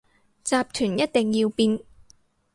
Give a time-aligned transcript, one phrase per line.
[0.03, 0.03] 集
[0.73, 1.79] 團一定要變